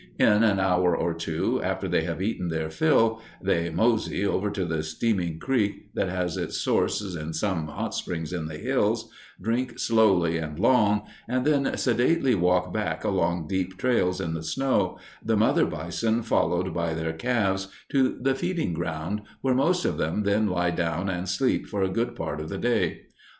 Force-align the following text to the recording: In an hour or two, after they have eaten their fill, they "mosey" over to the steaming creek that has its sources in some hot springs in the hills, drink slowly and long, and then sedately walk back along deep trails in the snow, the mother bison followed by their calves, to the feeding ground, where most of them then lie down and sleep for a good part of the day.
In 0.17 0.41
an 0.43 0.59
hour 0.59 0.97
or 0.97 1.13
two, 1.13 1.61
after 1.61 1.87
they 1.87 2.05
have 2.05 2.23
eaten 2.23 2.47
their 2.49 2.71
fill, 2.71 3.21
they 3.39 3.69
"mosey" 3.69 4.25
over 4.25 4.49
to 4.49 4.65
the 4.65 4.81
steaming 4.81 5.37
creek 5.37 5.93
that 5.93 6.09
has 6.09 6.37
its 6.37 6.57
sources 6.59 7.15
in 7.15 7.33
some 7.33 7.67
hot 7.67 7.93
springs 7.93 8.33
in 8.33 8.47
the 8.47 8.57
hills, 8.57 9.11
drink 9.39 9.77
slowly 9.77 10.39
and 10.39 10.57
long, 10.57 11.03
and 11.27 11.45
then 11.45 11.77
sedately 11.77 12.33
walk 12.33 12.73
back 12.73 13.03
along 13.03 13.47
deep 13.47 13.77
trails 13.77 14.19
in 14.19 14.33
the 14.33 14.41
snow, 14.41 14.97
the 15.23 15.37
mother 15.37 15.67
bison 15.67 16.23
followed 16.23 16.73
by 16.73 16.95
their 16.95 17.13
calves, 17.13 17.67
to 17.91 18.17
the 18.19 18.33
feeding 18.33 18.73
ground, 18.73 19.21
where 19.41 19.53
most 19.53 19.85
of 19.85 19.99
them 19.99 20.23
then 20.23 20.47
lie 20.47 20.71
down 20.71 21.09
and 21.09 21.29
sleep 21.29 21.67
for 21.67 21.83
a 21.83 21.89
good 21.93 22.15
part 22.15 22.41
of 22.41 22.49
the 22.49 22.57
day. 22.57 23.01